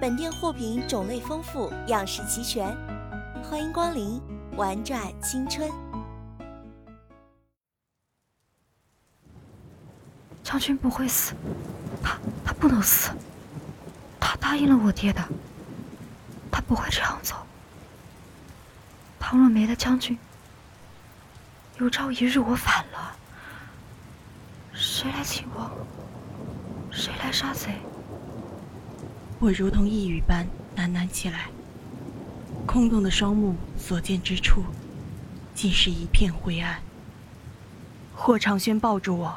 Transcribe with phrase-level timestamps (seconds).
[0.00, 2.74] 本店货品种类丰富，样式齐全，
[3.44, 4.18] 欢迎光临，
[4.56, 5.70] 玩转青春。
[10.42, 11.34] 将军不会死，
[12.02, 13.10] 他他不能死，
[14.18, 15.22] 他答应了我爹的，
[16.50, 17.36] 他不会这样走。
[19.18, 20.18] 倘若没了将军，
[21.76, 23.14] 有朝一日我反了，
[24.72, 25.70] 谁来请我？
[26.90, 27.74] 谁来杀贼？
[29.40, 30.46] 我如同呓语般
[30.76, 31.48] 喃喃起来，
[32.66, 34.62] 空洞的双目所见之处，
[35.54, 36.82] 尽是一片灰暗。
[38.14, 39.34] 霍长轩抱住我，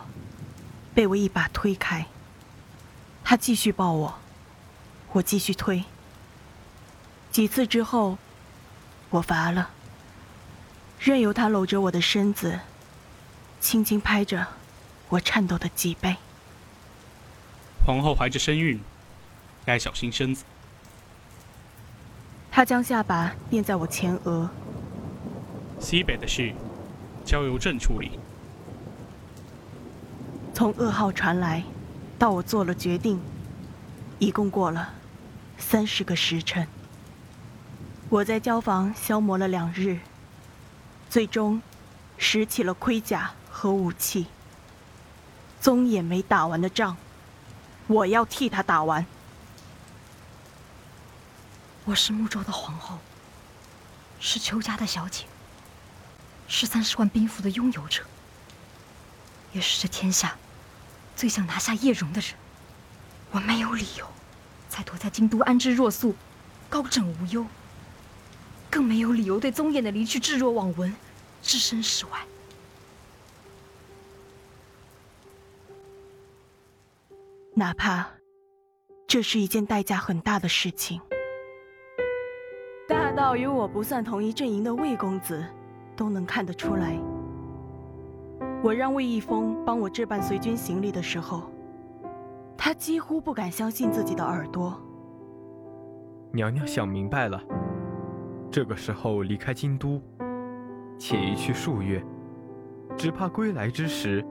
[0.94, 2.06] 被我一把推开。
[3.24, 4.20] 他继续抱我，
[5.14, 5.86] 我继续推。
[7.32, 8.18] 几次之后，
[9.10, 9.70] 我乏了，
[11.00, 12.60] 任由他搂着我的身子，
[13.62, 14.46] 轻轻拍着
[15.08, 16.18] 我颤抖的脊背。
[17.86, 18.78] 皇后怀着身孕。
[19.66, 20.44] 该小心身子。
[22.52, 24.50] 他将下巴垫在我前额。
[25.80, 26.54] 西北的事，
[27.26, 28.20] 交由朕处理。
[30.54, 31.64] 从噩耗传来，
[32.20, 33.20] 到我做了决定，
[34.20, 34.94] 一共过了
[35.58, 36.68] 三十个时辰。
[38.10, 39.98] 我在交房消磨了两日，
[41.10, 41.60] 最终
[42.18, 44.28] 拾起了盔甲和武器。
[45.60, 46.96] 宗也没打完的仗，
[47.88, 49.04] 我要替他打完。
[51.86, 52.98] 我是穆州的皇后，
[54.18, 55.26] 是邱家的小姐，
[56.48, 58.04] 是三十万兵符的拥有者，
[59.52, 60.38] 也是这天下
[61.14, 62.32] 最想拿下叶荣的人。
[63.32, 64.08] 我没有理由
[64.70, 66.16] 再躲在京都安之若素，
[66.70, 67.46] 高枕无忧，
[68.70, 70.96] 更没有理由对宗衍的离去置若罔闻，
[71.42, 72.26] 置身事外。
[77.56, 78.10] 哪怕
[79.06, 81.02] 这是一件代价很大的事情。
[83.16, 85.46] 大到与我不算同一阵营的魏公子，
[85.96, 86.98] 都能看得出来。
[88.64, 91.44] 我让魏一峰帮我置办随军行李的时候，
[92.58, 94.76] 他几乎不敢相信自己的耳朵。
[96.32, 97.40] 娘娘想明白了，
[98.50, 100.02] 这个时候离开京都，
[100.98, 102.04] 且一去数月，
[102.98, 104.26] 只怕归来之时，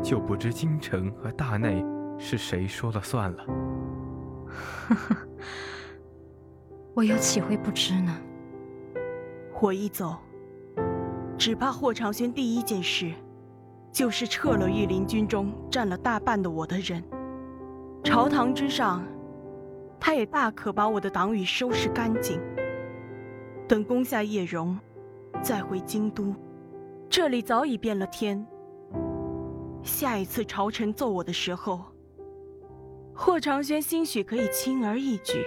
[0.00, 1.84] 就不知京城和大内
[2.18, 3.44] 是谁说了算了。
[4.46, 5.16] 呵呵。
[6.94, 8.14] 我又岂会不知呢？
[9.60, 10.16] 我一走，
[11.38, 13.12] 只怕霍长轩第一件事，
[13.90, 17.02] 就是撤了御林军中占了大半的我的人。
[18.04, 19.02] 朝堂之上，
[19.98, 22.38] 他也大可把我的党羽收拾干净。
[23.66, 24.78] 等攻下叶荣，
[25.40, 26.34] 再回京都，
[27.08, 28.44] 这里早已变了天。
[29.82, 31.80] 下一次朝臣揍我的时候，
[33.14, 35.42] 霍长轩兴许可以轻而易举。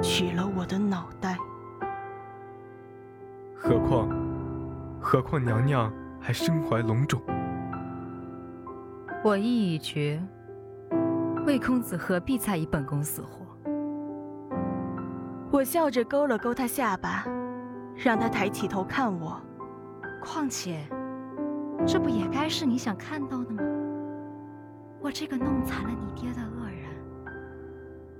[0.00, 1.36] 取了我的脑袋，
[3.54, 4.08] 何况，
[5.00, 7.20] 何况娘娘还身怀龙种。
[9.24, 10.22] 我意已决，
[11.44, 13.44] 魏公子何必在意本宫死活？
[15.50, 17.24] 我笑着勾了勾他下巴，
[17.96, 19.40] 让他抬起头看我。
[20.22, 20.86] 况且，
[21.84, 23.62] 这不也该是你想看到的吗？
[25.00, 26.47] 我这个弄残了你爹的。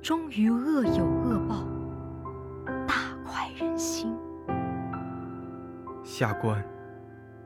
[0.08, 1.56] 终于恶有恶报，
[2.86, 2.94] 大
[3.26, 4.16] 快人心。
[6.02, 6.64] 下官，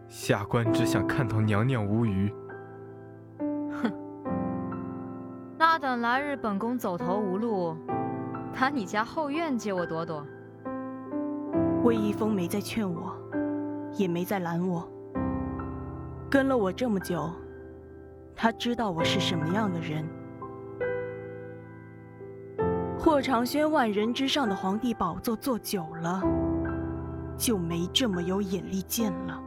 [0.07, 2.33] 下官只想看到娘娘无虞。
[3.83, 3.93] 哼，
[5.59, 7.77] 那等来日本宫走投无路，
[8.55, 10.25] 打你家后院借我躲躲。
[11.83, 13.13] 魏一峰没再劝我，
[13.95, 14.89] 也没再拦我。
[16.31, 17.29] 跟了我这么久，
[18.37, 20.07] 他知道我是什么样的人。
[23.05, 26.23] 霍长轩万人之上的皇帝宝座坐久了，
[27.37, 29.43] 就没这么有眼力见了。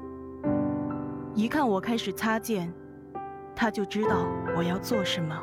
[1.34, 2.70] 一看我开始擦剑，
[3.56, 5.34] 他就知道我要做什么。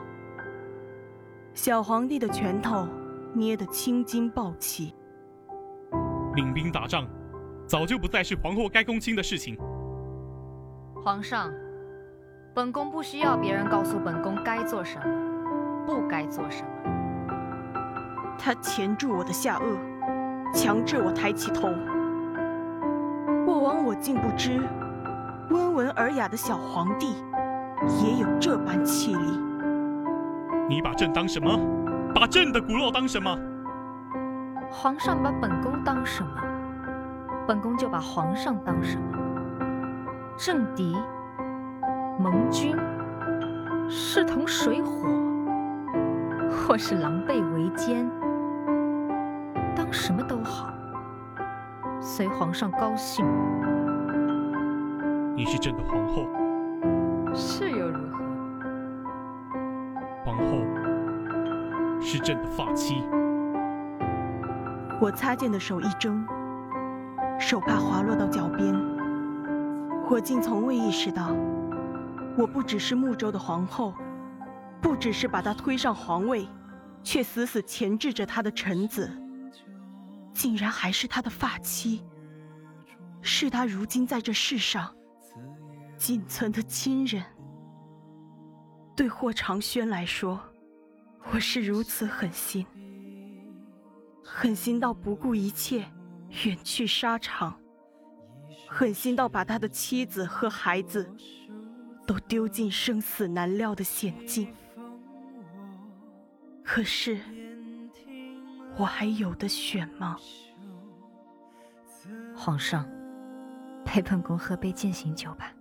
[1.54, 2.86] 小皇帝的拳头
[3.32, 4.94] 捏得青筋暴起。
[6.34, 7.06] 领兵打仗，
[7.66, 9.56] 早就不再是皇后该躬亲的事情。
[11.02, 11.50] 皇上，
[12.52, 17.01] 本宫不需要别人告诉本宫该做什么，不该做什么。
[18.44, 19.78] 他钳住我的下颚，
[20.52, 21.68] 强制我抬起头。
[23.46, 24.60] 过往我竟不知，
[25.50, 27.14] 温文尔雅的小皇帝
[28.02, 29.40] 也有这般气力。
[30.68, 31.56] 你把朕当什么？
[32.12, 33.32] 把朕的骨肉当什么？
[34.68, 36.30] 皇上把本宫当什么，
[37.46, 39.04] 本宫就把皇上当什么。
[40.36, 40.96] 政敌、
[42.18, 42.76] 盟军、
[43.88, 45.06] 势同水火，
[46.50, 48.04] 或是狼狈为奸。
[49.74, 50.72] 当什么都好，
[52.00, 53.24] 随皇上高兴。
[55.34, 56.28] 你是朕的皇后，
[57.34, 58.18] 是又如何？
[60.24, 60.62] 皇后
[62.00, 63.02] 是朕的发妻。
[65.00, 66.22] 我擦剑的手一怔，
[67.38, 68.74] 手帕滑落到脚边。
[70.10, 71.34] 我竟从未意识到，
[72.36, 73.94] 我不只是睦州的皇后，
[74.82, 76.46] 不只是把她推上皇位，
[77.02, 79.10] 却死死钳制着她的臣子。
[80.34, 82.02] 竟然还是他的发妻，
[83.20, 84.94] 是他如今在这世上
[85.96, 87.22] 仅存的亲人。
[88.96, 90.40] 对霍长轩来说，
[91.32, 92.66] 我是如此狠心，
[94.24, 95.86] 狠心到不顾一切
[96.44, 97.58] 远去沙场，
[98.68, 101.08] 狠心到把他的妻子和孩子
[102.06, 104.52] 都丢进生死难料的险境。
[106.64, 107.20] 可是。
[108.76, 110.16] 我还有的选吗？
[112.34, 112.88] 皇上，
[113.84, 115.52] 陪本宫喝杯践行酒吧。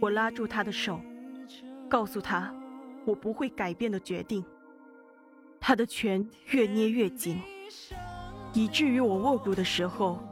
[0.00, 1.00] 我拉住他的手，
[1.88, 2.54] 告诉他
[3.06, 4.44] 我不会改变的决定。
[5.58, 7.40] 他的拳越捏越紧，
[8.52, 10.22] 以至于我握住的时候，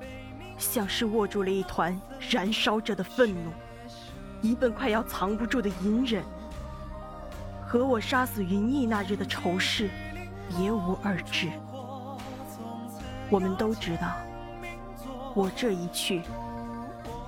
[0.58, 1.98] 像是握住了一团
[2.30, 3.50] 燃烧着的愤怒，
[4.42, 6.22] 一份快要藏不住的隐忍，
[7.66, 9.90] 和我杀死云逸那日的仇视。
[10.48, 11.50] 别无二致。
[13.30, 14.16] 我们都知道，
[15.34, 16.22] 我这一去，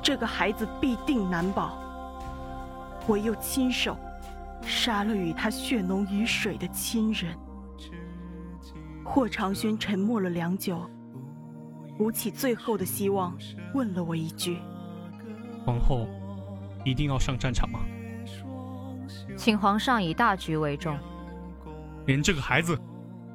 [0.02, 1.78] 这个孩子必定难保。
[3.06, 3.96] 我又亲手
[4.62, 7.36] 杀了与他血浓于水的亲人。
[9.04, 10.78] 霍长轩沉默了良久，
[11.96, 13.36] 鼓起最后的希望，
[13.72, 14.58] 问了我一句
[15.64, 16.06] ：“皇后，
[16.84, 17.80] 一定要上战场吗？”
[19.36, 20.96] 请皇上以大局为重。
[22.04, 22.78] 连这个孩子。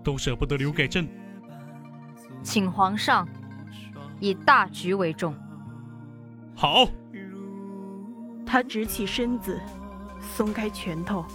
[0.03, 1.07] 都舍不得留给朕，
[2.43, 3.27] 请皇上
[4.19, 5.35] 以大局为重。
[6.55, 6.87] 好。
[8.45, 9.61] 他直起身子，
[10.19, 11.25] 松开拳头。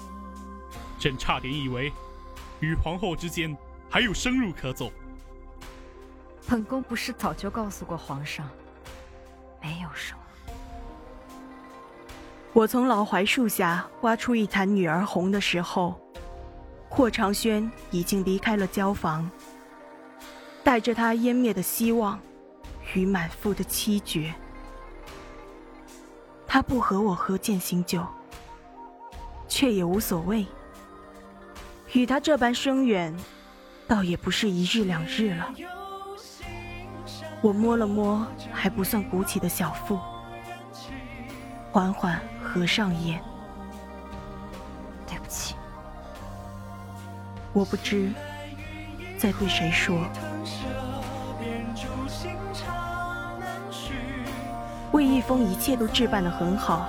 [0.99, 1.91] 朕差点以为
[2.61, 3.57] 与皇后之间
[3.89, 4.93] 还有生路可走。
[6.47, 8.47] 本宫不是早就告诉过皇上，
[9.63, 10.21] 没有什么。
[12.53, 15.99] 我从老槐树下挖出一坛女儿红的时候。
[16.89, 19.31] 霍长轩已经离开了交房，
[20.65, 22.19] 带着他湮灭的希望
[22.95, 24.35] 与满腹的凄绝。
[26.47, 28.07] 他不和我喝践行酒，
[29.47, 30.47] 却也无所谓。
[31.93, 33.15] 与他这般生远，
[33.87, 35.53] 倒也不是一日两日了。
[37.43, 39.99] 我摸了摸还不算鼓起的小腹，
[41.71, 43.23] 缓缓合上眼。
[47.57, 48.11] 我不知
[49.17, 49.97] 在对谁说。
[54.93, 56.87] 魏一峰一切都置办得很好。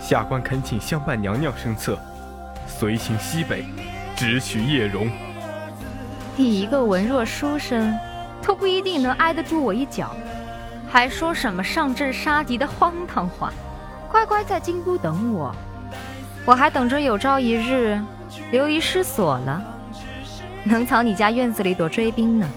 [0.00, 1.96] 下官恳请相伴娘娘身侧，
[2.66, 3.66] 随行西北，
[4.16, 5.08] 直取叶荣。
[6.34, 7.96] 你一个文弱书生，
[8.42, 10.10] 都不一定能挨得住我一脚，
[10.90, 13.52] 还说什么上阵杀敌的荒唐话？
[14.10, 15.54] 乖乖在京都等我，
[16.44, 17.96] 我还等着有朝一日。
[18.50, 19.62] 流离失所了，
[20.64, 22.48] 能藏你家院子里躲追兵呢。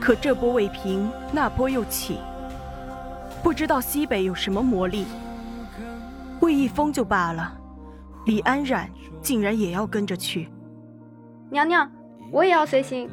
[0.00, 2.18] 可这波未平，那波又起，
[3.42, 5.06] 不知道西北有什么魔力。
[6.40, 7.52] 魏一峰就罢了，
[8.24, 8.88] 李安然
[9.20, 10.48] 竟然也要跟着去。
[11.50, 11.90] 娘娘，
[12.30, 13.10] 我也要随行。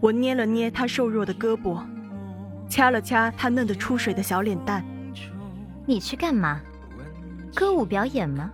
[0.00, 1.80] 我捏了捏他瘦弱的胳膊，
[2.68, 4.84] 掐了掐他嫩得出水的小脸蛋。
[5.84, 6.60] 你去干嘛？
[7.54, 8.50] 歌舞表演吗？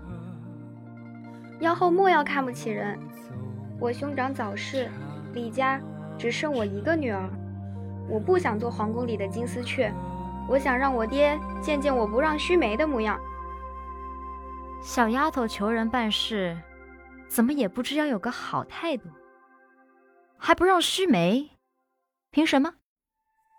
[1.61, 2.99] 妖后莫要看不起人。
[3.81, 4.91] 我兄长早逝，
[5.35, 5.81] 李家
[6.19, 7.29] 只剩我一个女儿。
[8.09, 9.93] 我不想做皇宫里的金丝雀，
[10.49, 13.19] 我想让我爹见见我不让须眉的模样。
[14.83, 16.57] 小丫头求人办事，
[17.29, 19.09] 怎么也不知要有个好态度。
[20.37, 21.50] 还不让须眉？
[22.31, 22.75] 凭什么？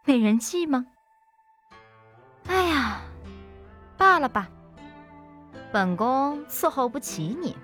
[0.06, 0.86] 美人计吗？
[2.48, 3.02] 哎呀，
[3.98, 4.50] 罢了吧，
[5.72, 7.56] 本宫伺候不起你。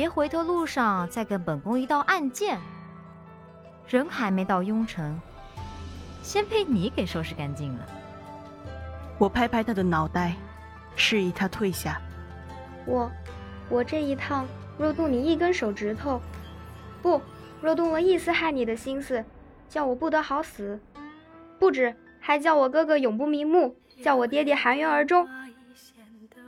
[0.00, 2.58] 别回头路上再跟本宫一道暗箭。
[3.86, 5.20] 人还没到雍城，
[6.22, 7.86] 先被你给收拾干净了。
[9.18, 10.34] 我拍拍他的脑袋，
[10.96, 12.00] 示意他退下。
[12.86, 13.10] 我，
[13.68, 14.46] 我这一趟
[14.78, 16.18] 若动你一根手指头，
[17.02, 17.20] 不。
[17.60, 19.22] 若动了一丝害你的心思，
[19.68, 20.80] 叫我不得好死，
[21.58, 25.28] 不止，还叫我哥哥永不瞑目，叫我爹爹含冤而终。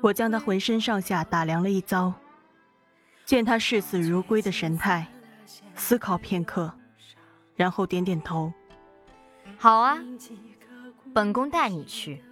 [0.01, 2.15] 我将他浑身上下打量了一遭，
[3.33, 5.07] 见他视死如归的神态，
[5.75, 6.71] 思考片刻，
[7.57, 8.53] 然后点点头。
[9.57, 9.99] 好啊，
[11.15, 12.23] 本宫带你去。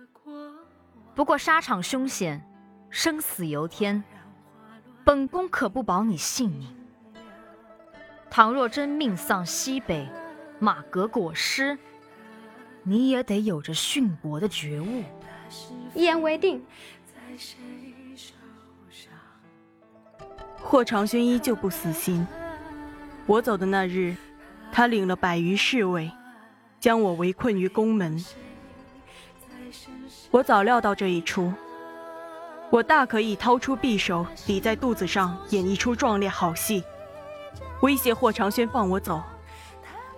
[1.14, 2.46] 不过沙场凶险，
[2.90, 4.04] 生死由天，
[5.02, 6.68] 本宫可不保你性命。
[8.28, 10.06] 倘若真命丧西北，
[10.58, 11.78] 马革裹尸，
[12.82, 15.02] 你也得有着殉国的觉悟。
[15.94, 16.62] 一言为定。
[20.62, 22.26] 霍长轩依旧不死心。
[23.26, 24.14] 我走的那日，
[24.70, 26.10] 他领了百余侍卫，
[26.78, 28.24] 将我围困于宫门。
[30.30, 31.52] 我早料到这一出，
[32.70, 36.84] 我大可以掏出匕首抵在肚子上，演一出壮烈好戏。
[37.82, 39.22] 威胁霍长轩放我走，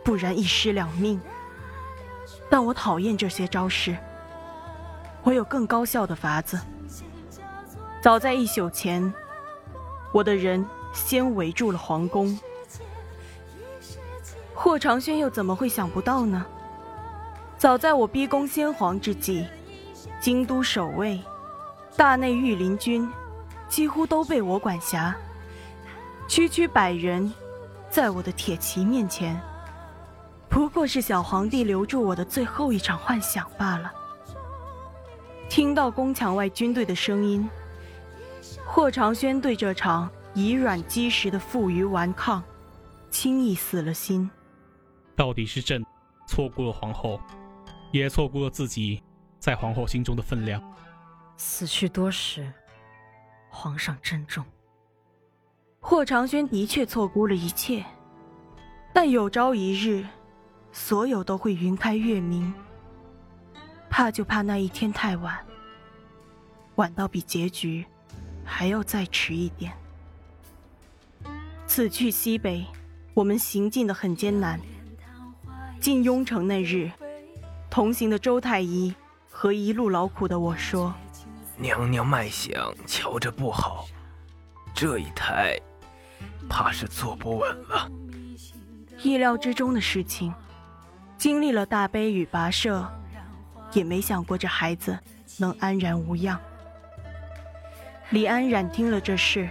[0.05, 1.21] 不然一尸两命。
[2.51, 3.97] 但我讨厌这些招式，
[5.23, 6.61] 我有更高效的法子。
[8.03, 9.13] 早在一宿前，
[10.13, 12.39] 我的人先围住了皇宫。
[14.55, 16.45] 霍长轩又怎么会想不到呢？
[17.59, 19.47] 早在我逼宫先皇之际，
[20.21, 21.21] 京都守卫、
[21.97, 23.11] 大内御林军
[23.69, 25.17] 几乎都被我管辖，
[26.29, 27.33] 区区百人。
[27.91, 29.39] 在我的铁骑面前，
[30.49, 33.93] 不过是小皇帝留住我的最后一场幻想罢了。
[35.51, 37.47] 听到宫墙外军队的声音，
[38.67, 42.43] 霍长轩对这场以软击石的负隅顽抗，
[43.11, 44.31] 轻易死了心。
[45.15, 45.85] 到底是朕
[46.27, 47.21] 错估了皇后，
[47.91, 49.03] 也错估了自己
[49.39, 50.63] 在皇后心中的分量。
[51.37, 52.53] 死去多时，
[53.51, 54.45] 皇上珍重。
[55.81, 57.85] 霍长轩的确错估了一切，
[58.93, 60.07] 但有朝一日，
[60.71, 62.53] 所有都会云开月明。
[63.91, 65.39] 怕就怕那一天太晚，
[66.77, 67.85] 晚到比结局
[68.53, 69.73] 还要再迟一点。
[71.67, 72.67] 此去西北，
[73.15, 74.61] 我们行进的很艰难。
[75.81, 76.91] 进雍城那日，
[77.71, 78.95] 同行的周太医
[79.31, 80.95] 和一路劳苦的我说
[81.57, 83.87] ：“娘娘脉象瞧着不好，
[84.75, 85.59] 这一胎。”
[86.47, 87.91] 怕是坐不稳了。
[89.03, 90.33] 意料之中的事情，
[91.17, 92.87] 经历了大悲与跋涉，
[93.73, 94.99] 也没想过这孩子
[95.39, 96.39] 能安然无恙。
[98.13, 99.49] 李安然听了这事，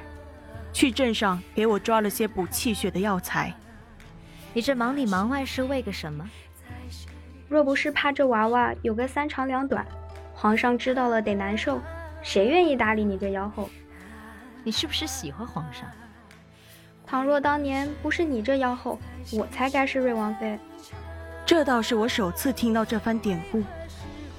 [0.72, 3.52] 去镇上给我抓了些补气血的药材。
[4.54, 6.30] 你这忙里忙外是为个什么？
[7.50, 9.84] 若不是怕这娃娃有个三长两短，
[10.36, 11.82] 皇上知道了得难受，
[12.22, 13.68] 谁愿意搭理你这妖后？
[14.64, 15.90] 你是不是喜欢皇上？
[17.04, 19.00] 倘若当年不是你这妖后，
[19.32, 20.60] 我才该是瑞王妃。
[21.48, 23.64] 这倒是我首次听到这番典故，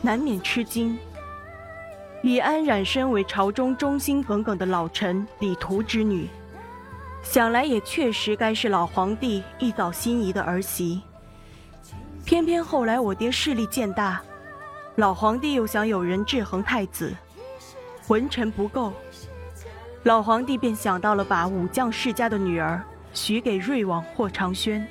[0.00, 0.96] 难免吃惊。
[2.22, 6.28] 李安冉身为朝中忠心耿耿的老臣李图之女，
[7.20, 11.02] 想来也确实该是老皇帝一早心仪的儿媳。
[12.24, 14.22] 偏偏后来我爹势力渐大，
[14.94, 17.12] 老皇帝又想有人制衡太子，
[18.06, 18.92] 文臣不够。
[20.04, 22.80] 老皇帝便想到了把武将世家的女儿
[23.12, 24.86] 许给瑞王霍长轩，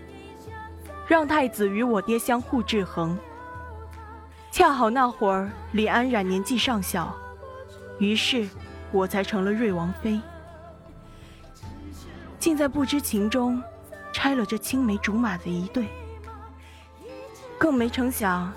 [1.07, 3.17] 让太子与我爹相互制衡。
[4.51, 7.15] 恰好那会儿李安冉年纪尚小，
[7.99, 8.47] 于是
[8.91, 10.19] 我才成了瑞王妃。
[12.37, 13.63] 竟在不知情中
[14.11, 15.87] 拆了这青梅竹马的一对，
[17.57, 18.51] 更没成想，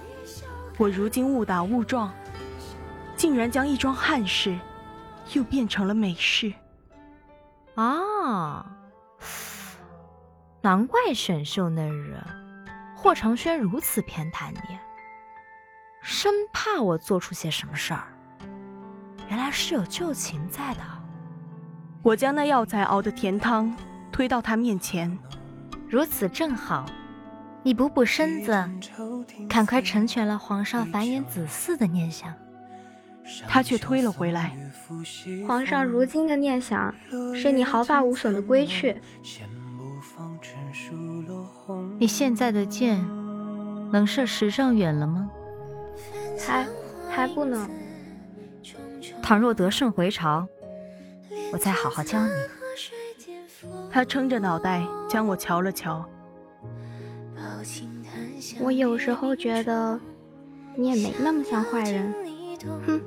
[0.78, 2.12] 我如今误打误撞，
[3.16, 4.58] 竟然将一桩憾事，
[5.32, 6.52] 又变成了美事。
[7.76, 8.66] 啊，
[10.60, 12.18] 难怪选秀那日，
[12.96, 14.78] 霍长轩如此偏袒你，
[16.06, 18.04] 生怕我做出些什么事儿。
[19.30, 20.80] 原来是有旧情在的。
[22.02, 23.75] 我将那药材熬的甜汤
[24.12, 25.18] 推到他面前，
[25.88, 26.84] 如此正好。
[27.62, 28.52] 你补补身子，
[29.49, 32.30] 赶快成全了皇上繁衍子嗣的念想。
[33.49, 34.54] 他却推了回来。
[35.49, 36.94] 皇上如今的念想
[37.34, 39.00] 是你毫发无损的归去。
[41.99, 43.02] 你现在的箭
[43.90, 45.30] 能射十丈远了吗？
[46.38, 46.66] 还
[47.10, 47.68] 还不能。
[49.22, 50.46] 倘若得胜回朝，
[51.52, 52.32] 我再好好教你。
[53.90, 56.04] 他撑着脑袋将我瞧了瞧。
[58.60, 59.98] 我有时候觉得，
[60.74, 62.14] 你也没那么像坏人，
[62.86, 63.00] 哼，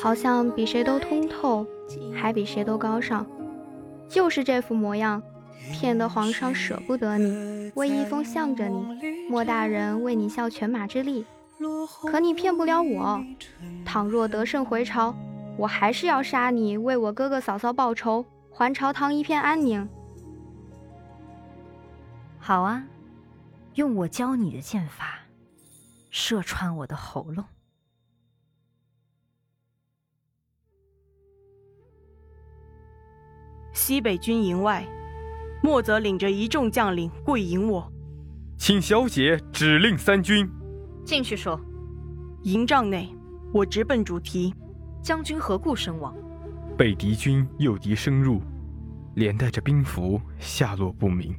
[0.00, 1.66] 好像比谁都通透，
[2.14, 3.26] 还比谁都高尚，
[4.08, 5.20] 就是这副模样，
[5.72, 8.86] 骗得皇上舍不得你，为一峰向着你，
[9.28, 11.24] 莫大人为你效犬马之力，
[12.06, 13.24] 可你骗不了我。
[13.84, 15.14] 倘若得胜回朝，
[15.56, 19.88] 我还是要杀你，为我哥哥嫂嫂报仇，还朝堂一片安宁。
[22.38, 22.84] 好啊。
[23.74, 25.20] 用我教你的剑法，
[26.10, 27.44] 射穿我的喉咙。
[33.72, 34.84] 西北军营外，
[35.62, 37.90] 莫泽领着一众将领跪迎我，
[38.58, 40.50] 请小姐指令三军
[41.04, 41.60] 进去说。
[42.42, 43.08] 营帐内，
[43.52, 44.54] 我直奔主题：
[45.02, 46.16] 将军何故身亡？
[46.76, 48.40] 被敌军诱敌深入，
[49.14, 51.34] 连带着兵符下落不明。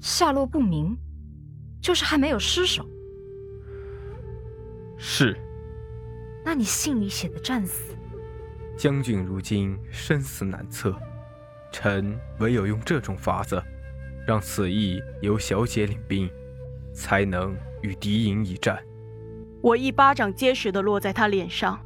[0.00, 0.96] 下落不明。
[1.80, 2.88] 就是还没有失手。
[4.96, 5.36] 是。
[6.42, 7.94] 那你信里写的战死？
[8.74, 10.98] 将军如今生死难测，
[11.70, 13.62] 臣唯有用这种法子，
[14.26, 16.30] 让此役由小姐领兵，
[16.94, 18.82] 才能与敌营一战。
[19.60, 21.78] 我一巴掌结实的落在他脸上，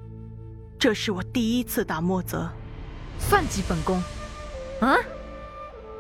[0.79, 2.49] 这是我第一次打莫泽，
[3.19, 4.01] 算计本宫。
[4.81, 4.97] 啊！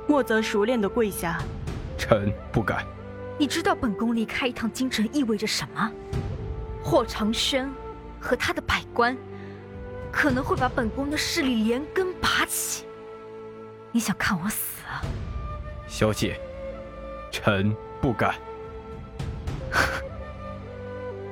[0.06, 1.42] 莫泽熟练的跪下，
[1.98, 2.86] 臣不敢。
[3.36, 5.90] 你知道本宫离开一趟京城意味着什么？
[6.80, 7.68] 霍长轩
[8.20, 9.16] 和他的百官
[10.12, 12.84] 可能会把本宫的势力连根拔起。
[13.90, 15.02] 你想看我死啊？
[15.88, 16.40] 小姐，
[17.32, 18.36] 臣不敢。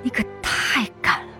[0.03, 1.33] 你可太敢了！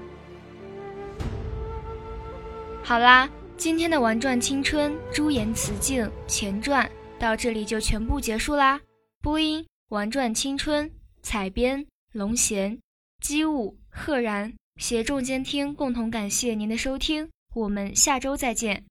[2.83, 8.81] 好啦，今天的《玩转青春》朱颜辞镜前传到这里就全部结束啦。
[9.23, 9.67] 播音。
[9.91, 10.91] 玩转青春，
[11.23, 12.77] 采编龙贤，
[13.23, 18.85] 机务赫然，协众监听共同感谢您的收听，我们下周再见。